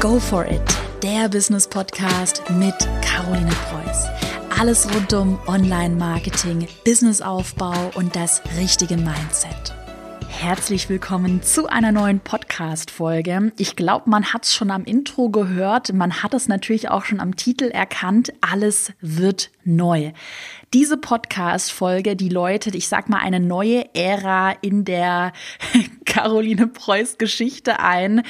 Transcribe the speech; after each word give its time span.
Go 0.00 0.18
for 0.18 0.46
it, 0.46 0.62
der 1.02 1.28
Business 1.28 1.68
Podcast 1.68 2.42
mit 2.52 2.74
Caroline 3.02 3.50
Preuß. 3.68 4.06
Alles 4.58 4.88
rund 4.94 5.12
um 5.12 5.38
Online-Marketing, 5.46 6.66
Businessaufbau 6.86 7.90
und 7.96 8.16
das 8.16 8.40
richtige 8.58 8.96
Mindset. 8.96 9.74
Herzlich 10.26 10.88
willkommen 10.88 11.42
zu 11.42 11.66
einer 11.66 11.92
neuen 11.92 12.20
Podcast-Folge. 12.20 13.52
Ich 13.58 13.76
glaube, 13.76 14.08
man 14.08 14.32
hat 14.32 14.46
es 14.46 14.54
schon 14.54 14.70
am 14.70 14.84
Intro 14.84 15.28
gehört. 15.28 15.92
Man 15.92 16.22
hat 16.22 16.32
es 16.32 16.48
natürlich 16.48 16.88
auch 16.88 17.04
schon 17.04 17.20
am 17.20 17.36
Titel 17.36 17.64
erkannt. 17.64 18.32
Alles 18.40 18.94
wird 19.02 19.50
neu. 19.64 20.12
Diese 20.72 20.96
Podcast-Folge, 20.96 22.16
die 22.16 22.30
läutet, 22.30 22.74
ich 22.74 22.88
sag 22.88 23.10
mal, 23.10 23.18
eine 23.18 23.38
neue 23.38 23.84
Ära 23.94 24.52
in 24.62 24.86
der 24.86 25.34
Caroline 26.10 26.66
Preuß 26.66 27.18
Geschichte 27.18 27.78
ein. 27.78 28.22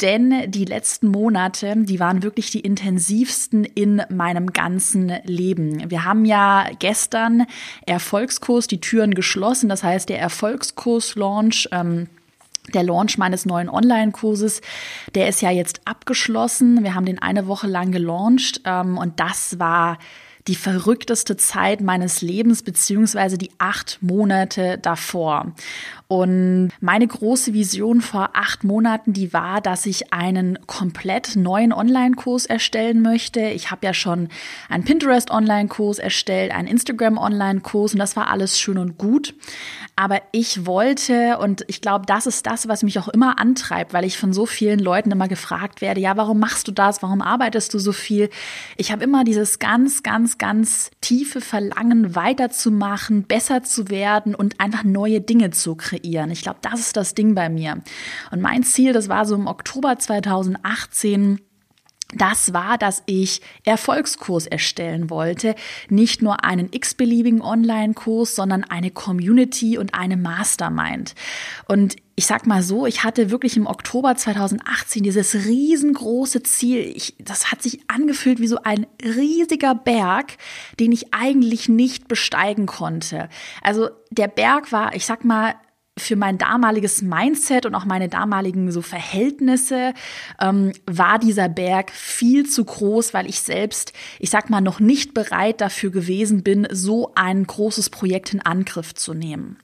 Denn 0.00 0.50
die 0.50 0.64
letzten 0.64 1.08
Monate, 1.08 1.74
die 1.76 1.98
waren 1.98 2.22
wirklich 2.22 2.50
die 2.50 2.60
intensivsten 2.60 3.64
in 3.64 4.02
meinem 4.08 4.52
ganzen 4.52 5.12
Leben. 5.24 5.90
Wir 5.90 6.04
haben 6.04 6.24
ja 6.24 6.68
gestern 6.78 7.46
Erfolgskurs 7.86 8.68
die 8.68 8.80
Türen 8.80 9.14
geschlossen. 9.14 9.68
Das 9.68 9.82
heißt, 9.82 10.08
der 10.08 10.20
Erfolgskurs-Launch, 10.20 11.68
ähm, 11.72 12.06
der 12.72 12.84
Launch 12.84 13.18
meines 13.18 13.44
neuen 13.46 13.68
Online-Kurses, 13.68 14.60
der 15.14 15.28
ist 15.28 15.42
ja 15.42 15.50
jetzt 15.50 15.80
abgeschlossen. 15.86 16.84
Wir 16.84 16.94
haben 16.94 17.04
den 17.04 17.18
eine 17.18 17.48
Woche 17.48 17.66
lang 17.66 17.90
gelauncht 17.90 18.60
ähm, 18.64 18.96
und 18.96 19.18
das 19.18 19.58
war 19.58 19.98
die 20.46 20.54
verrückteste 20.54 21.36
Zeit 21.36 21.80
meines 21.80 22.20
Lebens, 22.20 22.62
beziehungsweise 22.62 23.38
die 23.38 23.50
acht 23.58 23.98
Monate 24.02 24.78
davor. 24.78 25.54
Und 26.06 26.70
meine 26.80 27.06
große 27.06 27.54
Vision 27.54 28.02
vor 28.02 28.30
acht 28.34 28.62
Monaten, 28.62 29.14
die 29.14 29.32
war, 29.32 29.62
dass 29.62 29.86
ich 29.86 30.12
einen 30.12 30.58
komplett 30.66 31.34
neuen 31.34 31.72
Online-Kurs 31.72 32.44
erstellen 32.44 33.00
möchte. 33.00 33.40
Ich 33.40 33.70
habe 33.70 33.86
ja 33.86 33.94
schon 33.94 34.28
einen 34.68 34.84
Pinterest-Online-Kurs 34.84 35.98
erstellt, 35.98 36.52
einen 36.52 36.68
Instagram-Online-Kurs 36.68 37.94
und 37.94 37.98
das 37.98 38.16
war 38.16 38.28
alles 38.28 38.60
schön 38.60 38.76
und 38.76 38.98
gut. 38.98 39.34
Aber 39.96 40.20
ich 40.32 40.66
wollte, 40.66 41.38
und 41.38 41.64
ich 41.68 41.80
glaube, 41.80 42.04
das 42.06 42.26
ist 42.26 42.46
das, 42.46 42.68
was 42.68 42.82
mich 42.82 42.98
auch 42.98 43.08
immer 43.08 43.38
antreibt, 43.38 43.92
weil 43.92 44.04
ich 44.04 44.18
von 44.18 44.32
so 44.32 44.44
vielen 44.44 44.80
Leuten 44.80 45.10
immer 45.10 45.28
gefragt 45.28 45.80
werde, 45.80 46.00
ja, 46.00 46.16
warum 46.16 46.40
machst 46.40 46.66
du 46.66 46.72
das? 46.72 47.00
Warum 47.02 47.22
arbeitest 47.22 47.72
du 47.72 47.78
so 47.78 47.92
viel? 47.92 48.28
Ich 48.76 48.90
habe 48.90 49.04
immer 49.04 49.22
dieses 49.24 49.60
ganz, 49.60 50.02
ganz, 50.02 50.33
ganz 50.38 50.90
tiefe 51.00 51.40
Verlangen, 51.40 52.14
weiterzumachen, 52.14 53.24
besser 53.24 53.62
zu 53.62 53.88
werden 53.88 54.34
und 54.34 54.60
einfach 54.60 54.84
neue 54.84 55.20
Dinge 55.20 55.50
zu 55.50 55.74
kreieren. 55.74 56.30
Ich 56.30 56.42
glaube, 56.42 56.58
das 56.62 56.80
ist 56.80 56.96
das 56.96 57.14
Ding 57.14 57.34
bei 57.34 57.48
mir. 57.48 57.82
Und 58.30 58.40
mein 58.40 58.62
Ziel, 58.62 58.92
das 58.92 59.08
war 59.08 59.24
so 59.24 59.34
im 59.34 59.46
Oktober 59.46 59.98
2018, 59.98 61.40
das 62.12 62.52
war, 62.52 62.78
dass 62.78 63.02
ich 63.06 63.40
Erfolgskurs 63.64 64.46
erstellen 64.46 65.10
wollte. 65.10 65.54
Nicht 65.88 66.22
nur 66.22 66.44
einen 66.44 66.68
x-beliebigen 66.70 67.40
Online-Kurs, 67.42 68.36
sondern 68.36 68.62
eine 68.64 68.90
Community 68.90 69.78
und 69.78 69.94
eine 69.94 70.16
Mastermind. 70.16 71.14
Und 71.66 71.96
ich 72.16 72.26
sag 72.26 72.46
mal 72.46 72.62
so, 72.62 72.86
ich 72.86 73.02
hatte 73.02 73.30
wirklich 73.30 73.56
im 73.56 73.66
Oktober 73.66 74.14
2018 74.14 75.02
dieses 75.02 75.34
riesengroße 75.34 76.42
Ziel. 76.44 76.92
Ich, 76.94 77.16
das 77.18 77.50
hat 77.50 77.62
sich 77.62 77.80
angefühlt 77.88 78.38
wie 78.38 78.46
so 78.46 78.58
ein 78.62 78.86
riesiger 79.02 79.74
Berg, 79.74 80.36
den 80.78 80.92
ich 80.92 81.12
eigentlich 81.12 81.68
nicht 81.68 82.06
besteigen 82.06 82.66
konnte. 82.66 83.28
Also 83.62 83.88
der 84.10 84.28
Berg 84.28 84.70
war, 84.70 84.94
ich 84.94 85.06
sag 85.06 85.24
mal, 85.24 85.54
für 85.96 86.16
mein 86.16 86.38
damaliges 86.38 87.02
Mindset 87.02 87.66
und 87.66 87.74
auch 87.74 87.84
meine 87.84 88.08
damaligen 88.08 88.72
so 88.72 88.82
Verhältnisse 88.82 89.94
ähm, 90.40 90.72
war 90.86 91.18
dieser 91.18 91.48
Berg 91.48 91.92
viel 91.92 92.46
zu 92.46 92.64
groß, 92.64 93.14
weil 93.14 93.28
ich 93.28 93.40
selbst, 93.40 93.92
ich 94.18 94.30
sag 94.30 94.50
mal, 94.50 94.60
noch 94.60 94.80
nicht 94.80 95.14
bereit 95.14 95.60
dafür 95.60 95.90
gewesen 95.90 96.42
bin, 96.42 96.66
so 96.70 97.12
ein 97.14 97.46
großes 97.46 97.90
Projekt 97.90 98.34
in 98.34 98.40
Angriff 98.40 98.94
zu 98.94 99.14
nehmen. 99.14 99.58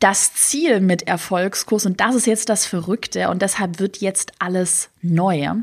Das 0.00 0.34
Ziel 0.34 0.80
mit 0.80 1.06
Erfolgskurs, 1.06 1.86
und 1.86 2.00
das 2.00 2.14
ist 2.14 2.26
jetzt 2.26 2.48
das 2.48 2.66
Verrückte, 2.66 3.28
und 3.28 3.42
deshalb 3.42 3.78
wird 3.78 3.98
jetzt 3.98 4.32
alles 4.38 4.90
neu. 5.02 5.54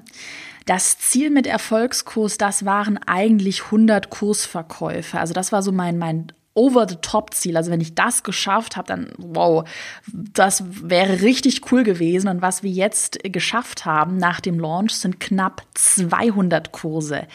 Das 0.65 0.99
Ziel 0.99 1.31
mit 1.31 1.47
Erfolgskurs, 1.47 2.37
das 2.37 2.63
waren 2.63 2.97
eigentlich 2.97 3.65
100 3.65 4.09
Kursverkäufe. 4.09 5.19
Also 5.19 5.33
das 5.33 5.51
war 5.51 5.63
so 5.63 5.71
mein, 5.71 5.97
mein 5.97 6.27
Over-the-Top-Ziel. 6.57 7.55
Also 7.55 7.71
wenn 7.71 7.81
ich 7.81 7.95
das 7.95 8.23
geschafft 8.23 8.75
habe, 8.75 8.87
dann 8.87 9.13
wow, 9.17 9.67
das 10.11 10.63
wäre 10.67 11.21
richtig 11.21 11.71
cool 11.71 11.83
gewesen. 11.83 12.27
Und 12.27 12.41
was 12.41 12.63
wir 12.63 12.71
jetzt 12.71 13.19
geschafft 13.23 13.85
haben 13.85 14.17
nach 14.17 14.41
dem 14.41 14.59
Launch 14.59 14.93
sind 14.95 15.19
knapp 15.19 15.63
200 15.75 16.71
Kurse. 16.71 17.27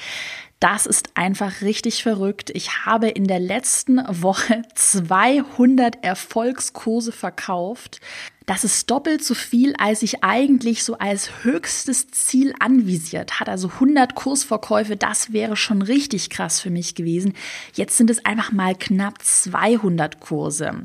Das 0.62 0.87
ist 0.87 1.11
einfach 1.15 1.62
richtig 1.62 2.05
verrückt. 2.05 2.50
Ich 2.50 2.84
habe 2.87 3.09
in 3.09 3.27
der 3.27 3.41
letzten 3.41 4.00
Woche 4.22 4.62
200 4.75 6.05
Erfolgskurse 6.05 7.11
verkauft. 7.11 8.00
Das 8.47 8.64
ist 8.64 8.91
doppelt 8.91 9.25
so 9.25 9.34
viel, 9.34 9.75
als 9.78 10.03
ich 10.03 10.25
eigentlich 10.25 10.82
so 10.82 10.98
als 10.98 11.44
höchstes 11.44 12.08
Ziel 12.08 12.54
anvisiert 12.58 13.41
hatte. 13.41 13.50
Also 13.50 13.69
100 13.69 14.14
Kursverkäufe, 14.14 14.97
das 14.97 15.32
wäre 15.32 15.56
schon 15.56 15.82
richtig 15.82 16.30
krass 16.30 16.60
für 16.60 16.70
mich 16.70 16.94
gewesen. 16.94 17.34
Jetzt 17.75 17.97
sind 17.97 18.10
es 18.10 18.25
einfach 18.25 18.52
mal 18.52 18.75
knapp 18.75 19.22
200 19.22 20.20
Kurse. 20.20 20.82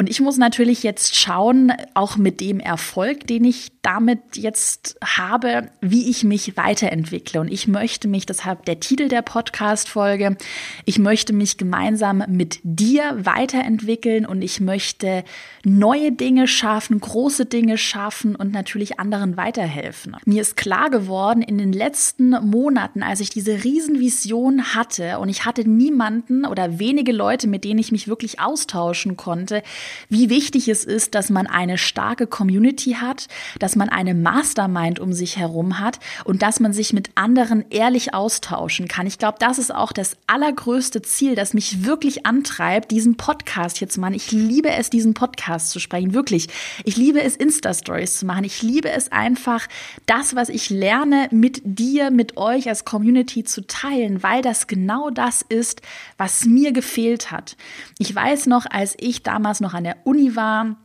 Und 0.00 0.08
ich 0.08 0.20
muss 0.22 0.38
natürlich 0.38 0.82
jetzt 0.82 1.14
schauen, 1.14 1.74
auch 1.92 2.16
mit 2.16 2.40
dem 2.40 2.58
Erfolg, 2.58 3.26
den 3.26 3.44
ich 3.44 3.70
damit 3.82 4.38
jetzt 4.38 4.96
habe, 5.04 5.68
wie 5.82 6.08
ich 6.08 6.24
mich 6.24 6.56
weiterentwickle. 6.56 7.38
Und 7.38 7.52
ich 7.52 7.68
möchte 7.68 8.08
mich, 8.08 8.24
deshalb 8.24 8.64
der 8.64 8.80
Titel 8.80 9.08
der 9.08 9.20
Podcast-Folge, 9.20 10.38
ich 10.86 10.98
möchte 10.98 11.34
mich 11.34 11.58
gemeinsam 11.58 12.24
mit 12.28 12.60
dir 12.62 13.14
weiterentwickeln 13.26 14.24
und 14.24 14.40
ich 14.40 14.60
möchte 14.60 15.22
neue 15.64 16.12
Dinge 16.12 16.48
schaffen, 16.48 16.79
große 16.88 17.46
Dinge 17.46 17.76
schaffen 17.76 18.36
und 18.36 18.52
natürlich 18.52 18.98
anderen 18.98 19.36
weiterhelfen. 19.36 20.16
Mir 20.24 20.40
ist 20.40 20.56
klar 20.56 20.90
geworden 20.90 21.42
in 21.42 21.58
den 21.58 21.72
letzten 21.72 22.30
Monaten, 22.30 23.02
als 23.02 23.20
ich 23.20 23.30
diese 23.30 23.64
Riesenvision 23.64 24.74
hatte 24.74 25.18
und 25.18 25.28
ich 25.28 25.44
hatte 25.44 25.68
niemanden 25.68 26.46
oder 26.46 26.78
wenige 26.78 27.12
Leute, 27.12 27.48
mit 27.48 27.64
denen 27.64 27.80
ich 27.80 27.92
mich 27.92 28.08
wirklich 28.08 28.40
austauschen 28.40 29.16
konnte, 29.16 29.62
wie 30.08 30.30
wichtig 30.30 30.68
es 30.68 30.84
ist, 30.84 31.14
dass 31.14 31.30
man 31.30 31.46
eine 31.46 31.76
starke 31.78 32.26
Community 32.26 32.92
hat, 33.00 33.26
dass 33.58 33.76
man 33.76 33.88
eine 33.88 34.14
Mastermind 34.14 35.00
um 35.00 35.12
sich 35.12 35.36
herum 35.36 35.78
hat 35.78 35.98
und 36.24 36.42
dass 36.42 36.60
man 36.60 36.72
sich 36.72 36.92
mit 36.92 37.10
anderen 37.14 37.64
ehrlich 37.70 38.14
austauschen 38.14 38.88
kann. 38.88 39.06
Ich 39.06 39.18
glaube, 39.18 39.38
das 39.40 39.58
ist 39.58 39.74
auch 39.74 39.92
das 39.92 40.16
allergrößte 40.26 41.02
Ziel, 41.02 41.34
das 41.34 41.54
mich 41.54 41.84
wirklich 41.84 42.26
antreibt, 42.26 42.90
diesen 42.90 43.16
Podcast 43.16 43.80
jetzt 43.80 43.98
machen. 43.98 44.14
Ich 44.14 44.32
liebe 44.32 44.70
es, 44.70 44.90
diesen 44.90 45.14
Podcast 45.14 45.70
zu 45.70 45.80
sprechen, 45.80 46.14
wirklich. 46.14 46.48
Ich 46.84 46.96
liebe 46.96 47.22
es, 47.22 47.36
Insta-Stories 47.36 48.18
zu 48.18 48.26
machen. 48.26 48.44
Ich 48.44 48.62
liebe 48.62 48.90
es 48.90 49.12
einfach, 49.12 49.66
das, 50.06 50.34
was 50.34 50.48
ich 50.48 50.70
lerne, 50.70 51.28
mit 51.30 51.62
dir, 51.64 52.10
mit 52.10 52.36
euch 52.36 52.68
als 52.68 52.84
Community 52.84 53.44
zu 53.44 53.66
teilen, 53.66 54.22
weil 54.22 54.42
das 54.42 54.66
genau 54.66 55.10
das 55.10 55.42
ist, 55.42 55.82
was 56.16 56.44
mir 56.44 56.72
gefehlt 56.72 57.30
hat. 57.30 57.56
Ich 57.98 58.14
weiß 58.14 58.46
noch, 58.46 58.66
als 58.70 58.94
ich 58.98 59.22
damals 59.22 59.60
noch 59.60 59.74
an 59.74 59.84
der 59.84 59.96
Uni 60.04 60.36
war, 60.36 60.76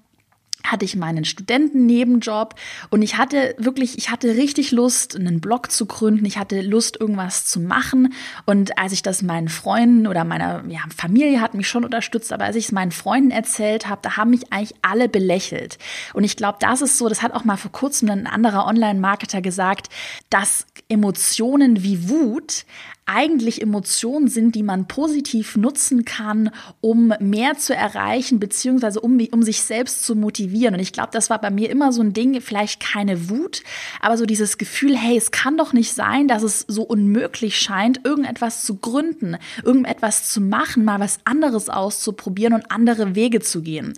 hatte 0.72 0.86
ich 0.86 0.96
meinen 0.96 1.26
Studentennebenjob 1.26 2.56
und 2.90 3.02
ich 3.02 3.18
hatte 3.18 3.56
wirklich, 3.58 3.98
ich 3.98 4.10
hatte 4.10 4.36
richtig 4.36 4.72
Lust, 4.72 5.16
einen 5.16 5.42
Blog 5.42 5.72
zu 5.72 5.86
gründen. 5.86 6.26
Ich 6.26 6.38
hatte 6.38 6.62
Lust, 6.62 7.00
irgendwas 7.00 7.46
zu 7.46 7.60
machen. 7.60 8.14
Und 8.46 8.78
als 8.78 8.92
ich 8.92 9.02
das 9.02 9.22
meinen 9.22 9.50
Freunden 9.50 10.08
oder 10.08 10.24
meiner 10.24 10.64
ja, 10.68 10.82
Familie 10.96 11.42
hat 11.42 11.54
mich 11.54 11.68
schon 11.68 11.86
unterstützt, 11.86 12.34
aber 12.34 12.46
als 12.46 12.56
ich 12.56 12.66
es 12.66 12.72
meinen 12.72 12.92
Freunden 12.92 13.32
erzählt 13.32 13.88
habe, 13.88 14.02
da 14.02 14.18
haben 14.18 14.32
mich 14.32 14.52
eigentlich 14.52 14.76
alle 14.82 15.10
belächelt. 15.10 15.78
Und 16.14 16.24
ich 16.24 16.36
glaube, 16.36 16.58
das 16.60 16.82
ist 16.82 16.98
so, 16.98 17.10
das 17.10 17.22
hat 17.22 17.34
auch 17.34 17.44
mal 17.44 17.58
vor 17.58 17.72
kurzem 17.72 18.10
ein 18.10 18.28
anderer 18.28 18.66
Online-Marketer 18.66 19.42
gesagt, 19.42 19.88
dass 20.30 20.66
Emotionen 20.90 21.84
wie 21.84 22.10
Wut 22.10 22.66
eigentlich 23.06 23.62
Emotionen 23.62 24.28
sind, 24.28 24.56
die 24.56 24.64
man 24.64 24.88
positiv 24.88 25.56
nutzen 25.56 26.06
kann, 26.06 26.50
um 26.82 27.14
mehr 27.20 27.56
zu 27.56 27.76
erreichen, 27.76 28.40
beziehungsweise 28.40 29.00
um, 29.00 29.20
um 29.32 29.44
sich 29.44 29.62
selbst 29.62 30.04
zu 30.04 30.16
motivieren. 30.16 30.74
Und 30.74 30.82
ich 30.82 30.92
glaube, 30.92 31.10
das 31.12 31.30
war 31.30 31.40
bei 31.40 31.52
mir 31.52 31.70
immer 31.70 31.94
so 31.94 32.02
ein 32.02 32.14
Ding, 32.14 32.42
vielleicht 32.42 32.82
keine 32.82 33.30
Wut, 33.30 33.62
aber 34.02 34.18
so 34.18 34.26
dieses 34.26 34.58
Gefühl, 34.58 34.98
hey, 34.98 35.16
es 35.18 35.30
kann 35.30 35.56
doch 35.56 35.72
nicht 35.72 35.94
sein, 35.94 36.28
dass 36.28 36.42
es 36.42 36.66
so 36.68 36.82
unmöglich 36.82 37.60
scheint, 37.60 38.04
irgendetwas 38.04 38.64
zu 38.66 38.78
gründen, 38.78 39.38
irgendetwas 39.64 40.32
zu 40.32 40.42
machen, 40.42 40.84
mal 40.84 41.00
was 41.00 41.20
anderes 41.26 41.70
auszuprobieren 41.70 42.54
und 42.54 42.72
andere 42.72 43.14
Wege 43.14 43.40
zu 43.40 43.62
gehen. 43.62 43.94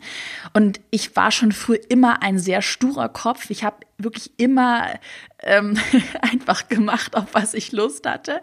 Und 0.53 0.81
ich 0.91 1.15
war 1.15 1.31
schon 1.31 1.53
früh 1.53 1.77
immer 1.87 2.21
ein 2.21 2.39
sehr 2.39 2.61
sturer 2.61 3.07
Kopf. 3.07 3.49
Ich 3.51 3.63
habe 3.63 3.77
wirklich 3.97 4.31
immer 4.37 4.87
ähm, 5.41 5.77
einfach 6.21 6.67
gemacht, 6.67 7.15
auf 7.15 7.27
was 7.33 7.53
ich 7.53 7.71
Lust 7.71 8.07
hatte 8.07 8.41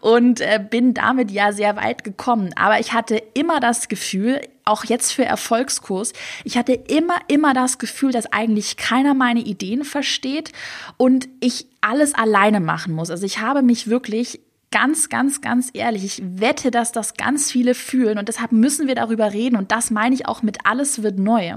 und 0.00 0.40
äh, 0.40 0.62
bin 0.70 0.94
damit 0.94 1.30
ja 1.30 1.52
sehr 1.52 1.76
weit 1.76 2.04
gekommen. 2.04 2.52
Aber 2.56 2.80
ich 2.80 2.92
hatte 2.92 3.22
immer 3.34 3.60
das 3.60 3.88
Gefühl, 3.88 4.40
auch 4.64 4.84
jetzt 4.84 5.12
für 5.12 5.24
Erfolgskurs, 5.24 6.12
ich 6.44 6.56
hatte 6.56 6.72
immer, 6.72 7.18
immer 7.28 7.54
das 7.54 7.78
Gefühl, 7.78 8.10
dass 8.10 8.32
eigentlich 8.32 8.76
keiner 8.76 9.14
meine 9.14 9.40
Ideen 9.40 9.84
versteht 9.84 10.52
und 10.96 11.28
ich 11.40 11.66
alles 11.80 12.14
alleine 12.14 12.60
machen 12.60 12.92
muss. 12.92 13.10
Also 13.10 13.24
ich 13.26 13.40
habe 13.40 13.62
mich 13.62 13.88
wirklich 13.88 14.40
ganz, 14.70 15.08
ganz, 15.08 15.40
ganz 15.40 15.70
ehrlich, 15.72 16.04
ich 16.04 16.22
wette, 16.24 16.70
dass 16.70 16.92
das 16.92 17.14
ganz 17.14 17.50
viele 17.50 17.74
fühlen 17.74 18.18
und 18.18 18.28
deshalb 18.28 18.52
müssen 18.52 18.86
wir 18.88 18.94
darüber 18.94 19.32
reden 19.32 19.56
und 19.56 19.72
das 19.72 19.90
meine 19.90 20.14
ich 20.14 20.26
auch 20.26 20.42
mit 20.42 20.58
alles 20.64 21.02
wird 21.02 21.18
neu. 21.18 21.54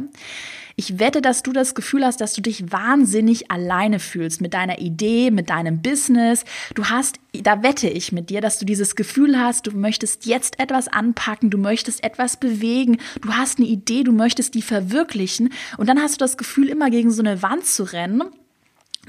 Ich 0.80 0.98
wette, 0.98 1.22
dass 1.22 1.44
du 1.44 1.52
das 1.52 1.76
Gefühl 1.76 2.06
hast, 2.06 2.22
dass 2.22 2.32
du 2.32 2.42
dich 2.42 2.72
wahnsinnig 2.72 3.52
alleine 3.52 4.00
fühlst 4.00 4.40
mit 4.40 4.54
deiner 4.54 4.80
Idee, 4.80 5.30
mit 5.30 5.50
deinem 5.50 5.82
Business. 5.82 6.46
Du 6.74 6.86
hast, 6.86 7.20
da 7.34 7.64
wette 7.64 7.90
ich 7.90 8.14
mit 8.14 8.30
dir, 8.30 8.40
dass 8.40 8.60
du 8.60 8.66
dieses 8.66 8.96
Gefühl 8.96 9.38
hast, 9.38 9.68
du 9.68 9.72
möchtest 9.72 10.26
jetzt 10.26 10.58
etwas 10.58 10.88
anpacken, 10.88 11.50
du 11.50 11.58
möchtest 11.58 12.02
etwas 12.02 12.38
bewegen, 12.38 12.98
du 13.22 13.34
hast 13.34 13.60
eine 13.60 13.68
Idee, 13.68 14.04
du 14.04 14.14
möchtest 14.14 14.54
die 14.54 14.62
verwirklichen 14.62 15.50
und 15.78 15.90
dann 15.90 16.02
hast 16.02 16.14
du 16.14 16.20
das 16.20 16.38
Gefühl, 16.38 16.70
immer 16.70 16.90
gegen 16.90 17.12
so 17.12 17.22
eine 17.22 17.42
Wand 17.42 17.66
zu 17.66 17.84
rennen 17.84 18.24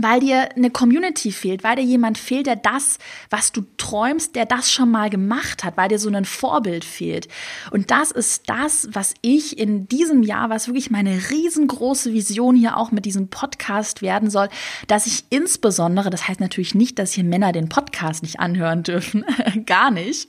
weil 0.03 0.21
dir 0.21 0.49
eine 0.57 0.71
Community 0.71 1.33
fehlt, 1.33 1.65
weil 1.65 1.77
dir 1.77 1.83
jemand 1.83 2.19
fehlt, 2.19 2.47
der 2.47 2.57
das, 2.57 2.99
was 3.31 3.53
du 3.53 3.63
träumst, 3.77 4.35
der 4.37 4.47
das 4.47 4.71
schon 4.73 4.91
mal 4.91 5.11
gemacht 5.11 5.65
hat, 5.65 5.77
weil 5.77 5.89
dir 5.89 5.99
so 5.99 6.11
ein 6.11 6.25
Vorbild 6.25 6.85
fehlt. 6.85 7.29
Und 7.71 7.91
das 7.91 8.11
ist 8.11 8.49
das, 8.49 8.89
was 8.93 9.15
ich 9.23 9.59
in 9.59 9.89
diesem 9.89 10.23
Jahr, 10.23 10.51
was 10.51 10.69
wirklich 10.69 10.91
meine 10.91 11.31
riesengroße 11.31 12.13
Vision 12.13 12.57
hier 12.57 12.77
auch 12.77 12.91
mit 12.91 13.05
diesem 13.05 13.29
Podcast 13.29 14.03
werden 14.03 14.31
soll, 14.31 14.49
dass 14.87 15.07
ich 15.07 15.25
insbesondere, 15.31 16.11
das 16.11 16.29
heißt 16.29 16.41
natürlich 16.41 16.75
nicht, 16.75 16.99
dass 16.99 17.13
hier 17.13 17.25
Männer 17.25 17.53
den 17.53 17.69
Podcast 17.69 18.23
nicht 18.23 18.41
anhören 18.41 18.83
dürfen, 18.83 19.25
gar 19.67 19.91
nicht, 19.91 20.29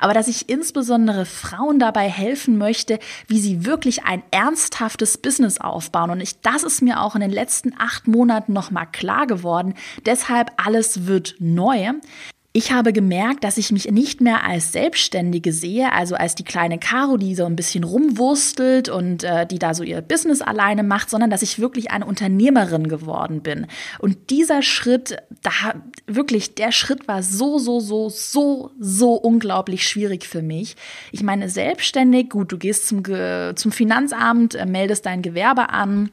aber 0.00 0.14
dass 0.14 0.28
ich 0.28 0.48
insbesondere 0.48 1.26
Frauen 1.26 1.78
dabei 1.78 2.08
helfen 2.08 2.58
möchte, 2.58 2.98
wie 3.26 3.40
sie 3.40 3.64
wirklich 3.64 4.04
ein 4.04 4.22
ernsthaftes 4.30 5.18
Business 5.18 5.58
aufbauen. 5.58 6.10
Und 6.10 6.20
ich, 6.20 6.40
das 6.40 6.62
ist 6.62 6.82
mir 6.82 7.00
auch 7.00 7.14
in 7.14 7.20
den 7.20 7.30
letzten 7.30 7.74
acht 7.78 8.08
Monaten 8.08 8.52
nochmal 8.52 8.86
klar 8.98 9.26
geworden. 9.26 9.74
Deshalb 10.04 10.50
alles 10.56 11.06
wird 11.06 11.36
neu. 11.38 11.92
Ich 12.54 12.72
habe 12.72 12.92
gemerkt, 12.92 13.44
dass 13.44 13.58
ich 13.58 13.70
mich 13.70 13.88
nicht 13.90 14.20
mehr 14.20 14.42
als 14.42 14.72
Selbstständige 14.72 15.52
sehe, 15.52 15.92
also 15.92 16.16
als 16.16 16.34
die 16.34 16.44
kleine 16.44 16.78
Caro, 16.78 17.16
die 17.18 17.34
so 17.34 17.44
ein 17.44 17.54
bisschen 17.54 17.84
rumwurstelt 17.84 18.88
und 18.88 19.22
äh, 19.22 19.46
die 19.46 19.60
da 19.60 19.74
so 19.74 19.84
ihr 19.84 20.00
Business 20.00 20.40
alleine 20.40 20.82
macht, 20.82 21.10
sondern 21.10 21.30
dass 21.30 21.42
ich 21.42 21.60
wirklich 21.60 21.90
eine 21.90 22.06
Unternehmerin 22.06 22.88
geworden 22.88 23.42
bin. 23.42 23.66
Und 24.00 24.30
dieser 24.30 24.62
Schritt, 24.62 25.18
da 25.42 25.52
wirklich, 26.06 26.56
der 26.56 26.72
Schritt 26.72 27.06
war 27.06 27.22
so, 27.22 27.58
so, 27.58 27.78
so, 27.78 28.08
so, 28.08 28.72
so 28.80 29.12
unglaublich 29.12 29.86
schwierig 29.86 30.26
für 30.26 30.42
mich. 30.42 30.74
Ich 31.12 31.22
meine, 31.22 31.50
selbstständig, 31.50 32.30
gut, 32.30 32.50
du 32.50 32.58
gehst 32.58 32.88
zum, 32.88 33.04
zum 33.04 33.72
Finanzamt, 33.72 34.56
äh, 34.56 34.66
meldest 34.66 35.06
dein 35.06 35.22
Gewerbe 35.22 35.68
an 35.68 36.10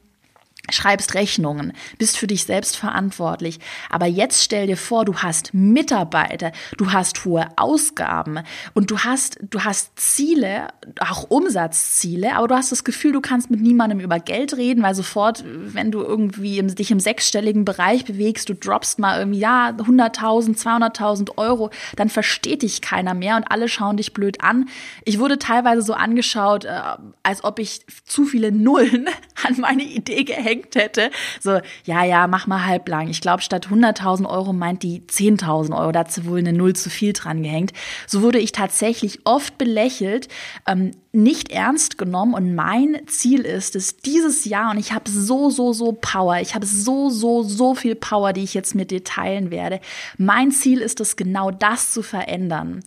schreibst 0.69 1.13
Rechnungen, 1.13 1.73
bist 1.97 2.17
für 2.17 2.27
dich 2.27 2.45
selbst 2.45 2.77
verantwortlich. 2.77 3.59
Aber 3.89 4.05
jetzt 4.05 4.43
stell 4.43 4.67
dir 4.67 4.77
vor, 4.77 5.05
du 5.05 5.15
hast 5.17 5.53
Mitarbeiter, 5.53 6.51
du 6.77 6.91
hast 6.91 7.25
hohe 7.25 7.47
Ausgaben 7.55 8.39
und 8.73 8.91
du 8.91 8.99
hast, 8.99 9.39
du 9.41 9.63
hast 9.63 9.99
Ziele, 9.99 10.69
auch 10.99 11.29
Umsatzziele, 11.29 12.35
aber 12.35 12.47
du 12.47 12.55
hast 12.55 12.71
das 12.71 12.83
Gefühl, 12.83 13.11
du 13.11 13.21
kannst 13.21 13.51
mit 13.51 13.61
niemandem 13.61 13.99
über 13.99 14.19
Geld 14.19 14.57
reden, 14.57 14.83
weil 14.83 14.95
sofort, 14.95 15.43
wenn 15.45 15.91
du 15.91 16.01
irgendwie 16.01 16.57
im, 16.57 16.73
dich 16.73 16.91
im 16.91 16.99
sechsstelligen 16.99 17.65
Bereich 17.65 18.05
bewegst, 18.05 18.49
du 18.49 18.55
droppst 18.55 18.99
mal 18.99 19.19
irgendwie, 19.19 19.39
ja, 19.39 19.69
100.000, 19.69 20.57
200.000 20.57 21.37
Euro, 21.37 21.69
dann 21.95 22.09
versteht 22.09 22.61
dich 22.61 22.81
keiner 22.81 23.13
mehr 23.13 23.35
und 23.35 23.45
alle 23.51 23.69
schauen 23.69 23.97
dich 23.97 24.13
blöd 24.13 24.41
an. 24.41 24.67
Ich 25.03 25.19
wurde 25.19 25.39
teilweise 25.39 25.81
so 25.81 25.93
angeschaut, 25.93 26.65
äh, 26.65 26.79
als 27.23 27.43
ob 27.43 27.59
ich 27.59 27.85
zu 28.05 28.25
viele 28.25 28.51
Nullen 28.51 29.07
an 29.47 29.55
meine 29.59 29.83
Idee 29.83 30.23
gehängt 30.23 30.75
hätte. 30.75 31.11
So, 31.41 31.59
ja, 31.85 32.03
ja, 32.03 32.27
mach 32.27 32.47
mal 32.47 32.65
halblang. 32.65 33.09
Ich 33.09 33.21
glaube, 33.21 33.41
statt 33.41 33.67
100.000 33.67 34.27
Euro 34.27 34.53
meint 34.53 34.83
die 34.83 35.01
10.000 35.01 35.77
Euro. 35.77 35.91
Da 35.91 35.99
hat 35.99 36.11
sie 36.11 36.25
wohl 36.25 36.39
eine 36.39 36.53
Null 36.53 36.75
zu 36.75 36.89
viel 36.89 37.13
dran 37.13 37.43
gehängt. 37.43 37.73
So 38.07 38.21
wurde 38.21 38.39
ich 38.39 38.51
tatsächlich 38.51 39.19
oft 39.25 39.57
belächelt, 39.57 40.27
ähm, 40.67 40.91
nicht 41.11 41.51
ernst 41.51 41.97
genommen. 41.97 42.33
Und 42.33 42.55
mein 42.55 43.01
Ziel 43.07 43.41
ist 43.41 43.75
es, 43.75 43.97
dieses 43.97 44.45
Jahr, 44.45 44.71
und 44.71 44.77
ich 44.77 44.91
habe 44.91 45.09
so, 45.09 45.49
so, 45.49 45.73
so 45.73 45.93
Power, 45.93 46.39
ich 46.41 46.55
habe 46.55 46.65
so, 46.65 47.09
so, 47.09 47.43
so 47.43 47.75
viel 47.75 47.95
Power, 47.95 48.33
die 48.33 48.43
ich 48.43 48.53
jetzt 48.53 48.75
mit 48.75 48.91
dir 48.91 49.03
teilen 49.03 49.51
werde. 49.51 49.79
Mein 50.17 50.51
Ziel 50.51 50.81
ist 50.81 50.99
es, 50.99 51.15
genau 51.15 51.51
das 51.51 51.91
zu 51.91 52.01
verändern 52.01 52.83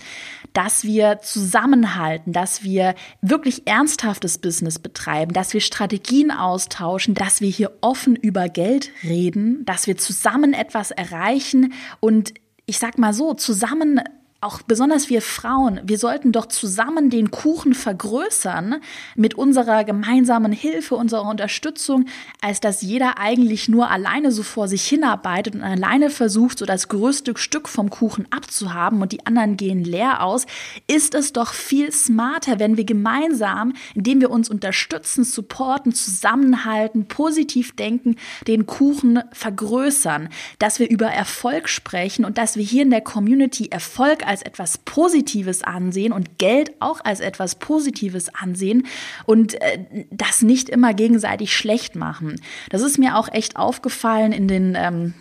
dass 0.52 0.82
wir 0.82 1.20
zusammenhalten, 1.22 2.32
dass 2.32 2.64
wir 2.64 2.94
wirklich 3.20 3.66
ernsthaftes 3.66 4.38
Business 4.38 4.78
betreiben, 4.78 5.32
dass 5.32 5.54
wir 5.54 5.60
Strategien 5.60 6.30
austauschen, 6.48 7.14
dass 7.14 7.40
wir 7.40 7.48
hier 7.50 7.72
offen 7.80 8.16
über 8.16 8.48
Geld 8.48 8.90
reden, 9.02 9.64
dass 9.64 9.86
wir 9.86 9.96
zusammen 9.96 10.52
etwas 10.52 10.90
erreichen 10.90 11.72
und 12.00 12.34
ich 12.66 12.78
sag 12.78 12.98
mal 12.98 13.14
so, 13.14 13.34
zusammen 13.34 14.00
auch 14.40 14.62
besonders 14.62 15.10
wir 15.10 15.20
Frauen, 15.20 15.80
wir 15.82 15.98
sollten 15.98 16.30
doch 16.30 16.46
zusammen 16.46 17.10
den 17.10 17.32
Kuchen 17.32 17.74
vergrößern 17.74 18.76
mit 19.16 19.34
unserer 19.34 19.82
gemeinsamen 19.82 20.52
Hilfe, 20.52 20.94
unserer 20.94 21.28
Unterstützung, 21.28 22.04
als 22.40 22.60
dass 22.60 22.80
jeder 22.80 23.18
eigentlich 23.18 23.68
nur 23.68 23.90
alleine 23.90 24.30
so 24.30 24.44
vor 24.44 24.68
sich 24.68 24.86
hinarbeitet 24.86 25.56
und 25.56 25.64
alleine 25.64 26.08
versucht, 26.08 26.60
so 26.60 26.66
das 26.66 26.86
größte 26.86 27.36
Stück 27.36 27.68
vom 27.68 27.90
Kuchen 27.90 28.28
abzuhaben 28.30 29.02
und 29.02 29.10
die 29.10 29.26
anderen 29.26 29.56
gehen 29.56 29.82
leer 29.82 30.22
aus, 30.22 30.46
ist 30.86 31.16
es 31.16 31.32
doch 31.32 31.52
viel 31.52 31.90
smarter, 31.90 32.60
wenn 32.60 32.76
wir 32.76 32.84
gemeinsam, 32.84 33.72
indem 33.96 34.20
wir 34.20 34.30
uns 34.30 34.48
unterstützen, 34.48 35.24
supporten, 35.24 35.92
zusammenhalten, 35.92 37.08
positiv 37.08 37.74
denken, 37.74 38.14
den 38.46 38.66
Kuchen 38.66 39.18
vergrößern, 39.32 40.28
dass 40.60 40.78
wir 40.78 40.88
über 40.88 41.06
Erfolg 41.06 41.68
sprechen 41.68 42.24
und 42.24 42.38
dass 42.38 42.54
wir 42.54 42.62
hier 42.62 42.84
in 42.84 42.90
der 42.90 43.00
Community 43.00 43.66
Erfolg 43.66 44.27
als 44.28 44.42
etwas 44.42 44.78
Positives 44.78 45.62
ansehen 45.62 46.12
und 46.12 46.38
Geld 46.38 46.72
auch 46.80 47.00
als 47.04 47.20
etwas 47.20 47.56
Positives 47.56 48.32
ansehen 48.34 48.86
und 49.24 49.60
äh, 49.60 50.06
das 50.10 50.42
nicht 50.42 50.68
immer 50.68 50.94
gegenseitig 50.94 51.56
schlecht 51.56 51.96
machen. 51.96 52.40
Das 52.70 52.82
ist 52.82 52.98
mir 52.98 53.16
auch 53.16 53.28
echt 53.32 53.56
aufgefallen 53.56 54.32
in 54.32 54.46
den 54.46 54.76
ähm, 54.76 55.14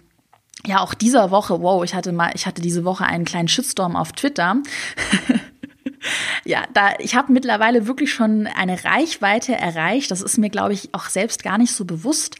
ja, 0.66 0.80
auch 0.80 0.94
dieser 0.94 1.32
Woche, 1.32 1.62
wow, 1.62 1.84
ich 1.84 1.94
hatte 1.94 2.12
mal, 2.12 2.32
ich 2.34 2.46
hatte 2.46 2.62
diese 2.62 2.84
Woche 2.84 3.06
einen 3.06 3.26
kleinen 3.26 3.48
Shitstorm 3.48 3.96
auf 3.96 4.12
Twitter. 4.12 4.58
ja, 6.46 6.64
da 6.74 6.94
ich 7.00 7.16
habe 7.16 7.32
mittlerweile 7.32 7.88
wirklich 7.88 8.12
schon 8.12 8.48
eine 8.48 8.84
Reichweite 8.84 9.56
erreicht. 9.56 10.12
Das 10.12 10.22
ist 10.22 10.38
mir, 10.38 10.50
glaube 10.50 10.74
ich, 10.74 10.94
auch 10.94 11.06
selbst 11.06 11.44
gar 11.44 11.58
nicht 11.58 11.74
so 11.74 11.86
bewusst, 11.86 12.38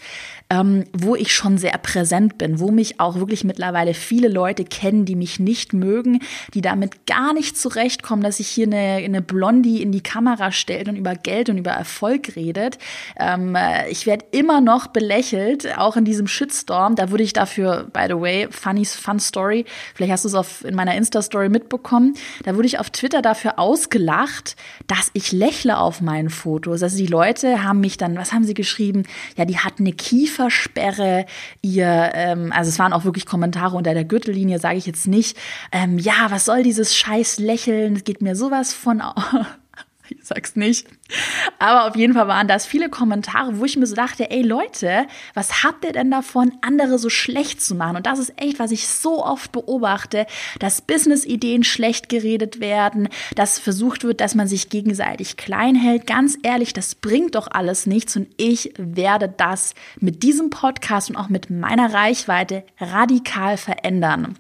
ähm, 0.50 0.86
wo 0.94 1.16
ich 1.16 1.36
schon 1.36 1.58
sehr 1.58 1.78
präsent 1.78 2.38
bin, 2.38 2.60
wo 2.60 2.72
mich 2.72 3.00
auch 3.00 3.16
wirklich 3.16 3.44
mittlerweile 3.44 3.94
viele 3.94 4.28
Leute 4.30 4.64
kennen, 4.64 5.06
die 5.06 5.16
mich 5.16 5.40
nicht 5.40 5.74
mögen, 5.74 6.22
die 6.54 6.62
damit 6.62 7.06
gar 7.06 7.34
nicht 7.34 7.58
zurechtkommen, 7.58 8.24
dass 8.24 8.40
ich 8.40 8.48
hier 8.48 8.68
eine, 8.68 9.04
eine 9.04 9.22
Blondie 9.22 9.82
in 9.82 9.92
die 9.92 10.02
Kamera 10.02 10.52
stellt 10.52 10.88
und 10.88 10.96
über 10.96 11.16
Geld 11.16 11.50
und 11.50 11.58
über 11.58 11.72
Erfolg 11.72 12.36
redet. 12.36 12.78
Ähm, 13.20 13.56
äh, 13.56 13.90
ich 13.90 14.06
werde 14.06 14.26
immer 14.32 14.62
noch 14.62 14.88
belächelt, 14.88 15.78
auch 15.78 15.98
in 15.98 16.06
diesem 16.06 16.28
Shitstorm. 16.28 16.96
Da 16.96 17.12
wurde 17.12 17.24
ich 17.24 17.34
dafür, 17.34 17.88
by 17.92 18.06
the 18.08 18.20
way, 18.20 18.48
funny 18.50 18.86
fun 18.86 19.20
Story. 19.20 19.66
Vielleicht 19.96 20.14
hast 20.14 20.26
du 20.26 20.38
es 20.38 20.62
in 20.62 20.76
meiner 20.76 20.96
Insta-Story 20.96 21.50
mitbekommen. 21.50 22.14
Da 22.44 22.56
wurde 22.56 22.68
ich 22.68 22.80
auf 22.80 22.90
Twitter 22.90 23.22
dafür 23.22 23.60
ausgelacht, 23.60 24.56
dass 24.88 25.10
ich 25.14 25.32
lächle 25.32 25.78
auf 25.78 26.00
meinen 26.00 26.30
Fotos. 26.30 26.84
Also 26.84 26.98
die 26.98 27.08
Leute 27.08 27.64
haben 27.64 27.82
mich 27.82 27.98
dann, 27.98 28.16
was 28.16 28.32
haben 28.32 28.46
sie 28.46 28.54
geschrieben? 28.54 29.04
Ja, 29.36 29.46
die 29.46 29.58
hat 29.58 29.80
eine 29.80 29.92
Kiefer 29.92 30.37
Kiefersperre, 30.38 31.26
ihr, 31.62 32.12
ähm, 32.14 32.52
also 32.54 32.70
es 32.70 32.80
waren 32.80 32.94
auch 32.94 33.06
wirklich 33.06 33.26
Kommentare 33.26 33.76
unter 33.76 33.94
der 33.94 34.06
Gürtellinie, 34.06 34.60
sage 34.60 34.78
ich 34.78 34.86
jetzt 34.86 35.08
nicht, 35.08 35.38
ähm, 35.72 35.98
ja, 35.98 36.28
was 36.30 36.46
soll 36.46 36.64
dieses 36.64 36.96
scheiß 36.96 37.40
Lächeln, 37.40 37.96
es 37.96 38.04
geht 38.04 38.22
mir 38.22 38.36
sowas 38.36 38.74
von 38.74 39.02
ich 40.10 40.24
sag's 40.24 40.56
nicht. 40.56 40.88
Aber 41.60 41.88
auf 41.88 41.96
jeden 41.96 42.14
Fall 42.14 42.28
waren 42.28 42.48
das 42.48 42.66
viele 42.66 42.90
Kommentare, 42.90 43.60
wo 43.60 43.66
ich 43.66 43.78
mir 43.78 43.88
so 43.88 43.96
dachte, 43.96 44.30
ey 44.30 44.42
Leute, 44.42 45.08
was 45.34 45.64
habt 45.64 45.86
ihr 45.86 45.94
denn 45.94 46.12
davon, 46.12 46.52
andere 46.62 47.00
so 47.00 47.10
schlecht 47.10 47.62
zu 47.62 47.76
machen? 47.76 47.98
Und 47.98 48.06
das 48.06 48.20
ist 48.20 48.34
echt, 48.38 48.60
was 48.60 48.72
ich 48.72 48.88
so 48.88 49.24
oft 49.24 49.52
beobachte, 49.52 50.26
dass 50.60 50.82
Business-Ideen 50.82 51.64
schlecht 51.64 52.10
geredet 52.10 52.60
werden, 52.60 53.10
dass 53.36 53.60
versucht 53.60 54.04
wird, 54.04 54.22
dass 54.22 54.36
man 54.36 54.48
sich 54.48 54.70
gegenseitig 54.70 55.38
klein 55.38 55.76
hält. 55.76 56.08
Ganz 56.08 56.38
ehrlich, 56.44 56.74
das 56.74 56.96
bringt 56.96 57.36
doch 57.36 57.48
alles 57.50 57.86
nichts. 57.86 58.16
Und 58.16 58.28
ich 58.38 58.74
werde 58.78 59.30
das 59.30 59.74
mit 60.00 60.24
diesem 60.24 60.50
Podcast 60.50 61.10
und 61.10 61.16
auch 61.16 61.30
mit 61.30 61.50
meiner 61.50 61.94
Reichweite 61.94 62.64
radikal 62.80 63.58
verändern. 63.58 64.38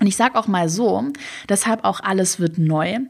Und 0.00 0.06
ich 0.06 0.16
sage 0.16 0.38
auch 0.38 0.46
mal 0.46 0.70
so, 0.70 1.04
deshalb 1.46 1.84
auch 1.84 2.00
alles 2.00 2.40
wird 2.40 2.56
neu. 2.56 3.00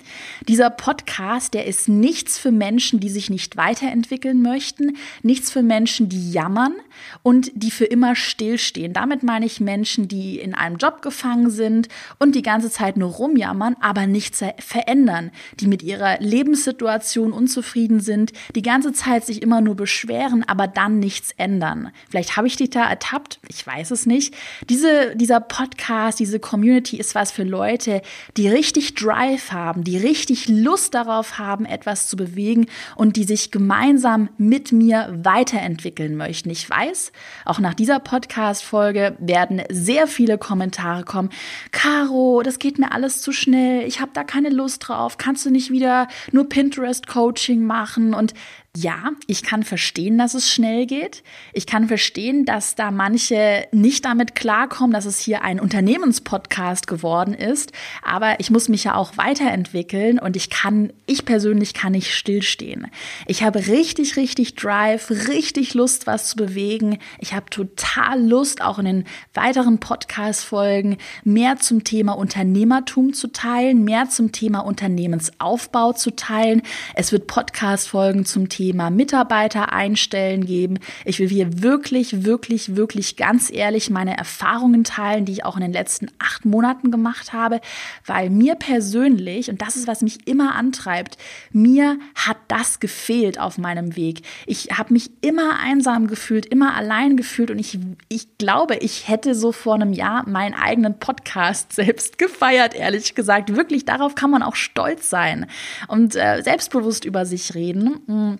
Dieser 0.48 0.70
Podcast, 0.70 1.54
der 1.54 1.66
ist 1.66 1.88
nichts 1.88 2.36
für 2.36 2.50
Menschen, 2.50 2.98
die 2.98 3.08
sich 3.08 3.30
nicht 3.30 3.56
weiterentwickeln 3.56 4.42
möchten, 4.42 4.96
nichts 5.22 5.52
für 5.52 5.62
Menschen, 5.62 6.08
die 6.08 6.32
jammern 6.32 6.74
und 7.22 7.52
die 7.54 7.70
für 7.70 7.84
immer 7.84 8.16
stillstehen. 8.16 8.92
Damit 8.92 9.22
meine 9.22 9.46
ich 9.46 9.60
Menschen, 9.60 10.08
die 10.08 10.40
in 10.40 10.52
einem 10.52 10.78
Job 10.78 11.00
gefangen 11.00 11.50
sind 11.50 11.86
und 12.18 12.34
die 12.34 12.42
ganze 12.42 12.70
Zeit 12.70 12.96
nur 12.96 13.10
rumjammern, 13.10 13.76
aber 13.80 14.08
nichts 14.08 14.42
verändern, 14.58 15.30
die 15.60 15.68
mit 15.68 15.84
ihrer 15.84 16.18
Lebenssituation 16.18 17.32
unzufrieden 17.32 18.00
sind, 18.00 18.32
die 18.56 18.62
ganze 18.62 18.92
Zeit 18.92 19.24
sich 19.24 19.42
immer 19.42 19.60
nur 19.60 19.76
beschweren, 19.76 20.42
aber 20.48 20.66
dann 20.66 20.98
nichts 20.98 21.30
ändern. 21.36 21.92
Vielleicht 22.08 22.36
habe 22.36 22.48
ich 22.48 22.56
dich 22.56 22.70
da 22.70 22.90
ertappt, 22.90 23.38
ich 23.46 23.64
weiß 23.64 23.92
es 23.92 24.06
nicht. 24.06 24.34
Diese, 24.68 25.14
dieser 25.14 25.38
Podcast, 25.38 26.18
diese 26.18 26.40
Community, 26.40 26.79
Community 26.80 26.96
ist 26.96 27.14
was 27.14 27.30
für 27.30 27.42
Leute, 27.42 28.00
die 28.36 28.48
richtig 28.48 28.94
Drive 28.94 29.52
haben, 29.52 29.84
die 29.84 29.98
richtig 29.98 30.48
Lust 30.48 30.94
darauf 30.94 31.38
haben, 31.38 31.66
etwas 31.66 32.08
zu 32.08 32.16
bewegen 32.16 32.66
und 32.96 33.16
die 33.16 33.24
sich 33.24 33.50
gemeinsam 33.50 34.30
mit 34.38 34.72
mir 34.72 35.12
weiterentwickeln 35.22 36.16
möchten. 36.16 36.48
Ich 36.48 36.68
weiß, 36.68 37.12
auch 37.44 37.58
nach 37.58 37.74
dieser 37.74 37.98
Podcast-Folge 37.98 39.16
werden 39.18 39.62
sehr 39.68 40.06
viele 40.06 40.38
Kommentare 40.38 41.04
kommen. 41.04 41.30
Caro, 41.70 42.42
das 42.42 42.58
geht 42.58 42.78
mir 42.78 42.92
alles 42.92 43.20
zu 43.20 43.32
schnell. 43.32 43.86
Ich 43.86 44.00
habe 44.00 44.12
da 44.14 44.24
keine 44.24 44.48
Lust 44.48 44.88
drauf. 44.88 45.18
Kannst 45.18 45.44
du 45.44 45.50
nicht 45.50 45.70
wieder 45.70 46.08
nur 46.32 46.48
Pinterest-Coaching 46.48 47.62
machen? 47.62 48.14
Und 48.14 48.32
ja, 48.76 49.10
ich 49.26 49.42
kann 49.42 49.64
verstehen, 49.64 50.16
dass 50.16 50.34
es 50.34 50.48
schnell 50.48 50.86
geht. 50.86 51.24
Ich 51.52 51.66
kann 51.66 51.88
verstehen, 51.88 52.44
dass 52.44 52.76
da 52.76 52.92
manche 52.92 53.66
nicht 53.72 54.04
damit 54.04 54.36
klarkommen, 54.36 54.92
dass 54.92 55.06
es 55.06 55.18
hier 55.18 55.42
ein 55.42 55.58
Unternehmenspodcast 55.58 56.86
geworden 56.86 57.34
ist. 57.34 57.72
Aber 58.04 58.38
ich 58.38 58.52
muss 58.52 58.68
mich 58.68 58.84
ja 58.84 58.94
auch 58.94 59.16
weiterentwickeln 59.16 60.20
und 60.20 60.36
ich 60.36 60.50
kann, 60.50 60.92
ich 61.06 61.24
persönlich 61.24 61.74
kann 61.74 61.92
nicht 61.92 62.14
stillstehen. 62.14 62.86
Ich 63.26 63.42
habe 63.42 63.66
richtig, 63.66 64.16
richtig 64.16 64.54
Drive, 64.54 65.10
richtig 65.10 65.74
Lust, 65.74 66.06
was 66.06 66.28
zu 66.28 66.36
bewegen. 66.36 66.98
Ich 67.18 67.34
habe 67.34 67.50
total 67.50 68.24
Lust, 68.24 68.62
auch 68.62 68.78
in 68.78 68.84
den 68.84 69.04
weiteren 69.34 69.80
Podcast-Folgen 69.80 70.96
mehr 71.24 71.56
zum 71.56 71.82
Thema 71.82 72.12
Unternehmertum 72.12 73.14
zu 73.14 73.32
teilen, 73.32 73.82
mehr 73.82 74.08
zum 74.10 74.30
Thema 74.30 74.60
Unternehmensaufbau 74.60 75.92
zu 75.92 76.14
teilen. 76.14 76.62
Es 76.94 77.10
wird 77.10 77.26
Podcast-Folgen 77.26 78.24
zum 78.24 78.48
Thema 78.48 78.59
Thema 78.60 78.90
Mitarbeiter 78.90 79.72
einstellen 79.72 80.44
geben. 80.44 80.80
Ich 81.06 81.18
will 81.18 81.30
hier 81.30 81.62
wirklich, 81.62 82.26
wirklich, 82.26 82.76
wirklich 82.76 83.16
ganz 83.16 83.50
ehrlich 83.50 83.88
meine 83.88 84.18
Erfahrungen 84.18 84.84
teilen, 84.84 85.24
die 85.24 85.32
ich 85.32 85.46
auch 85.46 85.56
in 85.56 85.62
den 85.62 85.72
letzten 85.72 86.08
acht 86.18 86.44
Monaten 86.44 86.90
gemacht 86.90 87.32
habe, 87.32 87.62
weil 88.04 88.28
mir 88.28 88.56
persönlich, 88.56 89.48
und 89.48 89.62
das 89.62 89.76
ist, 89.76 89.86
was 89.86 90.02
mich 90.02 90.28
immer 90.28 90.56
antreibt, 90.56 91.16
mir 91.52 91.98
hat 92.14 92.36
das 92.48 92.80
gefehlt 92.80 93.40
auf 93.40 93.56
meinem 93.56 93.96
Weg. 93.96 94.26
Ich 94.44 94.76
habe 94.76 94.92
mich 94.92 95.10
immer 95.22 95.58
einsam 95.58 96.06
gefühlt, 96.06 96.44
immer 96.44 96.74
allein 96.74 97.16
gefühlt 97.16 97.50
und 97.50 97.58
ich, 97.58 97.78
ich 98.10 98.36
glaube, 98.36 98.76
ich 98.76 99.08
hätte 99.08 99.34
so 99.34 99.52
vor 99.52 99.76
einem 99.76 99.94
Jahr 99.94 100.28
meinen 100.28 100.52
eigenen 100.52 100.98
Podcast 100.98 101.72
selbst 101.72 102.18
gefeiert, 102.18 102.74
ehrlich 102.74 103.14
gesagt. 103.14 103.56
Wirklich, 103.56 103.86
darauf 103.86 104.14
kann 104.14 104.30
man 104.30 104.42
auch 104.42 104.54
stolz 104.54 105.08
sein 105.08 105.46
und 105.88 106.14
äh, 106.14 106.42
selbstbewusst 106.42 107.06
über 107.06 107.24
sich 107.24 107.54
reden. 107.54 108.38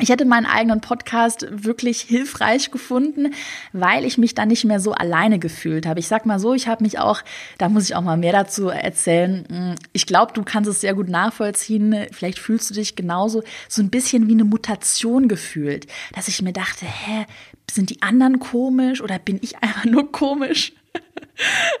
Ich 0.00 0.08
hätte 0.08 0.24
meinen 0.24 0.46
eigenen 0.46 0.80
Podcast 0.80 1.46
wirklich 1.50 2.00
hilfreich 2.00 2.70
gefunden, 2.70 3.34
weil 3.74 4.06
ich 4.06 4.16
mich 4.16 4.34
dann 4.34 4.48
nicht 4.48 4.64
mehr 4.64 4.80
so 4.80 4.92
alleine 4.92 5.38
gefühlt 5.38 5.84
habe. 5.86 6.00
Ich 6.00 6.08
sag 6.08 6.24
mal 6.24 6.38
so, 6.38 6.54
ich 6.54 6.68
habe 6.68 6.82
mich 6.82 6.98
auch, 6.98 7.20
da 7.58 7.68
muss 7.68 7.84
ich 7.84 7.94
auch 7.94 8.00
mal 8.00 8.16
mehr 8.16 8.32
dazu 8.32 8.68
erzählen. 8.68 9.44
Hm, 9.48 9.74
ich 9.92 10.06
glaube, 10.06 10.32
du 10.32 10.42
kannst 10.42 10.70
es 10.70 10.80
sehr 10.80 10.94
gut 10.94 11.10
nachvollziehen. 11.10 12.06
Vielleicht 12.12 12.38
fühlst 12.38 12.70
du 12.70 12.74
dich 12.74 12.96
genauso 12.96 13.42
so 13.68 13.82
ein 13.82 13.90
bisschen 13.90 14.26
wie 14.26 14.32
eine 14.32 14.44
Mutation 14.44 15.28
gefühlt, 15.28 15.86
dass 16.14 16.28
ich 16.28 16.40
mir 16.40 16.54
dachte, 16.54 16.86
hä, 16.86 17.26
sind 17.70 17.90
die 17.90 18.00
anderen 18.00 18.38
komisch 18.38 19.02
oder 19.02 19.18
bin 19.18 19.38
ich 19.42 19.56
einfach 19.62 19.84
nur 19.84 20.10
komisch? 20.10 20.72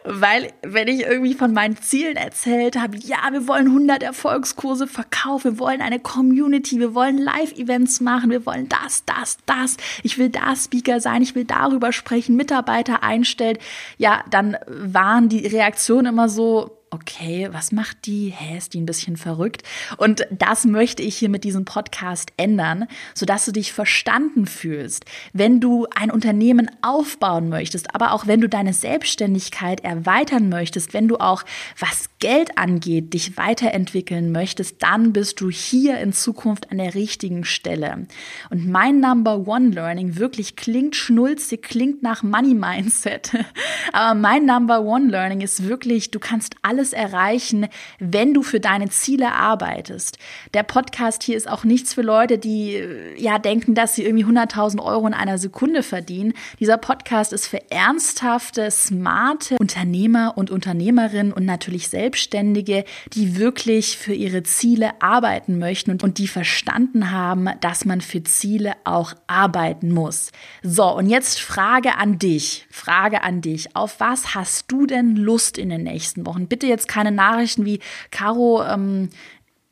Weil, 0.04 0.52
wenn 0.62 0.88
ich 0.88 1.02
irgendwie 1.02 1.34
von 1.34 1.52
meinen 1.52 1.76
Zielen 1.76 2.16
erzählt 2.16 2.76
habe, 2.76 2.96
ja, 2.98 3.18
wir 3.32 3.46
wollen 3.46 3.66
100 3.66 4.02
Erfolgskurse 4.02 4.86
verkaufen, 4.86 5.52
wir 5.52 5.58
wollen 5.58 5.82
eine 5.82 6.00
Community, 6.00 6.78
wir 6.78 6.94
wollen 6.94 7.18
Live-Events 7.18 8.00
machen, 8.00 8.30
wir 8.30 8.46
wollen 8.46 8.68
das, 8.68 9.04
das, 9.04 9.38
das, 9.46 9.76
ich 10.02 10.18
will 10.18 10.30
da 10.30 10.56
Speaker 10.56 11.00
sein, 11.00 11.22
ich 11.22 11.34
will 11.34 11.44
darüber 11.44 11.92
sprechen, 11.92 12.36
Mitarbeiter 12.36 13.02
einstellen, 13.02 13.58
ja, 13.98 14.24
dann 14.30 14.56
waren 14.66 15.28
die 15.28 15.46
Reaktionen 15.46 16.06
immer 16.06 16.28
so, 16.28 16.79
okay, 16.90 17.48
was 17.52 17.70
macht 17.70 18.06
die? 18.06 18.30
Hä, 18.30 18.58
ist 18.58 18.74
die 18.74 18.80
ein 18.80 18.86
bisschen 18.86 19.16
verrückt? 19.16 19.62
Und 19.96 20.26
das 20.30 20.64
möchte 20.64 21.02
ich 21.02 21.16
hier 21.16 21.28
mit 21.28 21.44
diesem 21.44 21.64
Podcast 21.64 22.32
ändern, 22.36 22.86
sodass 23.14 23.44
du 23.44 23.52
dich 23.52 23.72
verstanden 23.72 24.46
fühlst, 24.46 25.04
wenn 25.32 25.60
du 25.60 25.86
ein 25.94 26.10
Unternehmen 26.10 26.68
aufbauen 26.82 27.48
möchtest, 27.48 27.94
aber 27.94 28.12
auch 28.12 28.26
wenn 28.26 28.40
du 28.40 28.48
deine 28.48 28.72
Selbstständigkeit 28.72 29.84
erweitern 29.84 30.48
möchtest, 30.48 30.92
wenn 30.92 31.06
du 31.06 31.18
auch 31.18 31.44
was 31.78 32.10
Geld 32.18 32.58
angeht, 32.58 33.14
dich 33.14 33.36
weiterentwickeln 33.36 34.32
möchtest, 34.32 34.82
dann 34.82 35.12
bist 35.12 35.40
du 35.40 35.48
hier 35.48 35.98
in 36.00 36.12
Zukunft 36.12 36.70
an 36.70 36.78
der 36.78 36.94
richtigen 36.94 37.44
Stelle. 37.44 38.06
Und 38.50 38.68
mein 38.68 39.00
Number 39.00 39.46
One 39.46 39.70
Learning 39.70 40.16
wirklich 40.16 40.56
klingt 40.56 40.96
schnulzig, 40.96 41.62
klingt 41.62 42.02
nach 42.02 42.22
Money 42.22 42.54
Mindset. 42.54 43.32
Aber 43.92 44.14
mein 44.14 44.44
Number 44.44 44.82
One 44.82 45.08
Learning 45.08 45.40
ist 45.40 45.66
wirklich, 45.66 46.10
du 46.10 46.18
kannst 46.18 46.56
alles 46.62 46.79
alles 46.80 46.94
erreichen, 46.94 47.66
wenn 47.98 48.32
du 48.32 48.42
für 48.42 48.58
deine 48.58 48.88
Ziele 48.88 49.32
arbeitest. 49.32 50.18
Der 50.54 50.62
Podcast 50.62 51.22
hier 51.22 51.36
ist 51.36 51.46
auch 51.46 51.62
nichts 51.62 51.92
für 51.92 52.00
Leute, 52.00 52.38
die 52.38 52.74
äh, 52.74 53.20
ja 53.20 53.38
denken, 53.38 53.74
dass 53.74 53.94
sie 53.94 54.04
irgendwie 54.04 54.24
100.000 54.24 54.82
Euro 54.82 55.06
in 55.06 55.12
einer 55.12 55.36
Sekunde 55.36 55.82
verdienen. 55.82 56.32
Dieser 56.58 56.78
Podcast 56.78 57.34
ist 57.34 57.46
für 57.46 57.70
ernsthafte, 57.70 58.70
smarte 58.70 59.56
Unternehmer 59.58 60.32
und 60.36 60.50
Unternehmerinnen 60.50 61.34
und 61.34 61.44
natürlich 61.44 61.88
Selbstständige, 61.88 62.84
die 63.12 63.36
wirklich 63.36 63.98
für 63.98 64.14
ihre 64.14 64.42
Ziele 64.42 65.02
arbeiten 65.02 65.58
möchten 65.58 65.90
und, 65.90 66.02
und 66.02 66.16
die 66.16 66.28
verstanden 66.28 67.10
haben, 67.10 67.50
dass 67.60 67.84
man 67.84 68.00
für 68.00 68.22
Ziele 68.24 68.72
auch 68.84 69.12
arbeiten 69.26 69.92
muss. 69.92 70.32
So, 70.62 70.96
und 70.96 71.10
jetzt 71.10 71.40
Frage 71.40 71.96
an 71.96 72.18
dich. 72.18 72.66
Frage 72.70 73.22
an 73.22 73.42
dich. 73.42 73.76
Auf 73.76 74.00
was 74.00 74.34
hast 74.34 74.72
du 74.72 74.86
denn 74.86 75.14
Lust 75.14 75.58
in 75.58 75.68
den 75.68 75.82
nächsten 75.82 76.24
Wochen? 76.24 76.46
Bitte 76.46 76.69
jetzt 76.70 76.88
keine 76.88 77.12
Nachrichten 77.12 77.66
wie, 77.66 77.80
Caro, 78.10 78.64
ähm, 78.64 79.10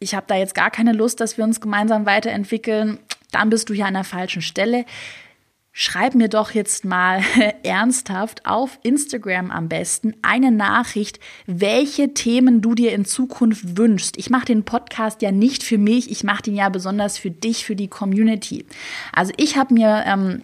ich 0.00 0.14
habe 0.14 0.26
da 0.28 0.36
jetzt 0.36 0.54
gar 0.54 0.70
keine 0.70 0.92
Lust, 0.92 1.20
dass 1.20 1.36
wir 1.36 1.44
uns 1.44 1.60
gemeinsam 1.60 2.06
weiterentwickeln, 2.06 2.98
dann 3.32 3.50
bist 3.50 3.68
du 3.68 3.74
hier 3.74 3.86
an 3.86 3.94
der 3.94 4.04
falschen 4.04 4.42
Stelle. 4.42 4.84
Schreib 5.72 6.14
mir 6.14 6.28
doch 6.28 6.52
jetzt 6.52 6.84
mal 6.84 7.22
ernsthaft 7.62 8.46
auf 8.46 8.78
Instagram 8.82 9.50
am 9.50 9.68
besten 9.68 10.14
eine 10.22 10.50
Nachricht, 10.50 11.20
welche 11.46 12.14
Themen 12.14 12.60
du 12.60 12.74
dir 12.74 12.92
in 12.92 13.04
Zukunft 13.04 13.76
wünschst. 13.76 14.16
Ich 14.16 14.28
mache 14.28 14.46
den 14.46 14.64
Podcast 14.64 15.22
ja 15.22 15.30
nicht 15.30 15.62
für 15.62 15.78
mich, 15.78 16.10
ich 16.10 16.24
mache 16.24 16.42
den 16.42 16.56
ja 16.56 16.68
besonders 16.68 17.16
für 17.18 17.30
dich, 17.30 17.64
für 17.64 17.76
die 17.76 17.88
Community. 17.88 18.66
Also 19.12 19.32
ich 19.36 19.56
habe 19.56 19.74
mir 19.74 20.02
ähm, 20.06 20.42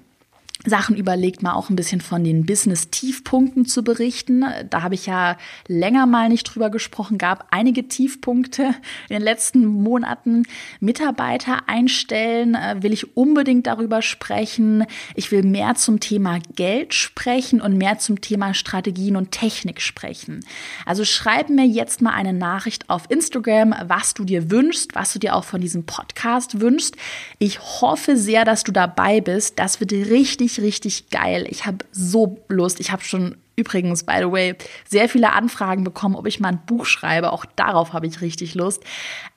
Sachen 0.66 0.96
überlegt, 0.96 1.42
mal 1.42 1.52
auch 1.52 1.68
ein 1.68 1.76
bisschen 1.76 2.00
von 2.00 2.24
den 2.24 2.46
Business-Tiefpunkten 2.46 3.66
zu 3.66 3.84
berichten. 3.84 4.44
Da 4.70 4.82
habe 4.82 4.94
ich 4.94 5.06
ja 5.06 5.36
länger 5.68 6.06
mal 6.06 6.28
nicht 6.28 6.44
drüber 6.44 6.70
gesprochen, 6.70 7.18
gab 7.18 7.46
einige 7.50 7.86
Tiefpunkte 7.86 8.74
in 9.08 9.16
den 9.16 9.22
letzten 9.22 9.66
Monaten. 9.66 10.44
Mitarbeiter 10.80 11.68
einstellen, 11.68 12.54
äh, 12.54 12.82
will 12.82 12.92
ich 12.92 13.16
unbedingt 13.16 13.66
darüber 13.66 14.00
sprechen. 14.00 14.86
Ich 15.14 15.30
will 15.30 15.42
mehr 15.42 15.74
zum 15.74 16.00
Thema 16.00 16.38
Geld 16.56 16.94
sprechen 16.94 17.60
und 17.60 17.76
mehr 17.76 17.98
zum 17.98 18.20
Thema 18.20 18.54
Strategien 18.54 19.16
und 19.16 19.32
Technik 19.32 19.82
sprechen. 19.82 20.44
Also 20.86 21.04
schreib 21.04 21.50
mir 21.50 21.66
jetzt 21.66 22.00
mal 22.00 22.12
eine 22.12 22.32
Nachricht 22.32 22.88
auf 22.88 23.10
Instagram, 23.10 23.74
was 23.86 24.14
du 24.14 24.24
dir 24.24 24.50
wünschst, 24.50 24.94
was 24.94 25.12
du 25.12 25.18
dir 25.18 25.34
auch 25.34 25.44
von 25.44 25.60
diesem 25.60 25.84
Podcast 25.84 26.60
wünschst. 26.60 26.96
Ich 27.38 27.60
hoffe 27.60 28.16
sehr, 28.16 28.44
dass 28.44 28.64
du 28.64 28.72
dabei 28.72 29.20
bist. 29.20 29.58
Das 29.58 29.80
wird 29.80 29.92
richtig 29.92 30.53
richtig, 30.60 31.10
geil. 31.10 31.46
Ich 31.48 31.66
habe 31.66 31.84
so 31.92 32.44
Lust. 32.48 32.80
Ich 32.80 32.90
habe 32.90 33.02
schon 33.02 33.36
Übrigens, 33.56 34.02
by 34.04 34.16
the 34.18 34.32
way, 34.32 34.56
sehr 34.88 35.08
viele 35.08 35.32
Anfragen 35.32 35.84
bekommen, 35.84 36.16
ob 36.16 36.26
ich 36.26 36.40
mal 36.40 36.48
ein 36.48 36.62
Buch 36.66 36.86
schreibe. 36.86 37.32
Auch 37.32 37.44
darauf 37.44 37.92
habe 37.92 38.06
ich 38.06 38.20
richtig 38.20 38.54
Lust. 38.56 38.82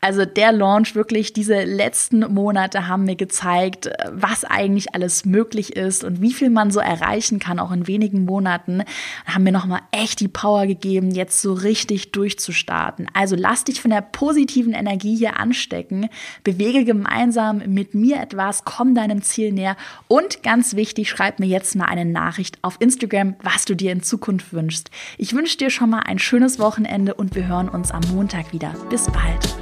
Also 0.01 0.25
der 0.25 0.51
Launch 0.51 0.95
wirklich, 0.95 1.33
diese 1.33 1.63
letzten 1.63 2.19
Monate 2.33 2.87
haben 2.87 3.03
mir 3.03 3.15
gezeigt, 3.15 3.91
was 4.11 4.43
eigentlich 4.43 4.95
alles 4.95 5.25
möglich 5.25 5.75
ist 5.75 6.03
und 6.03 6.21
wie 6.21 6.33
viel 6.33 6.49
man 6.49 6.71
so 6.71 6.79
erreichen 6.79 7.37
kann, 7.37 7.59
auch 7.59 7.71
in 7.71 7.87
wenigen 7.87 8.25
Monaten. 8.25 8.83
Haben 9.25 9.43
mir 9.43 9.51
nochmal 9.51 9.81
echt 9.91 10.19
die 10.19 10.27
Power 10.27 10.65
gegeben, 10.65 11.11
jetzt 11.11 11.41
so 11.41 11.53
richtig 11.53 12.11
durchzustarten. 12.11 13.07
Also 13.13 13.35
lass 13.35 13.65
dich 13.65 13.81
von 13.81 13.91
der 13.91 14.01
positiven 14.01 14.73
Energie 14.73 15.15
hier 15.15 15.39
anstecken, 15.39 16.09
bewege 16.43 16.85
gemeinsam 16.85 17.61
mit 17.67 17.93
mir 17.93 18.17
etwas, 18.17 18.65
komm 18.65 18.95
deinem 18.95 19.21
Ziel 19.21 19.51
näher 19.51 19.77
und 20.07 20.41
ganz 20.41 20.75
wichtig, 20.75 21.09
schreib 21.09 21.39
mir 21.39 21.47
jetzt 21.47 21.75
mal 21.75 21.85
eine 21.85 22.05
Nachricht 22.05 22.57
auf 22.63 22.77
Instagram, 22.79 23.35
was 23.43 23.65
du 23.65 23.75
dir 23.75 23.91
in 23.91 24.01
Zukunft 24.07 24.53
wünschst. 24.53 24.89
Ich 25.17 25.33
wünsche 25.33 25.57
dir 25.57 25.69
schon 25.69 25.89
mal 25.89 26.01
ein 26.01 26.19
schönes 26.19 26.59
Wochenende 26.59 27.13
und 27.13 27.35
wir 27.35 27.47
hören 27.47 27.69
uns 27.69 27.91
am 27.91 28.01
Montag 28.11 28.53
wieder. 28.53 28.73
Bis 28.89 29.05
bald. 29.05 29.55